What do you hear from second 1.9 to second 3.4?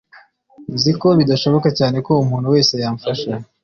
ko umuntu wese yamfasha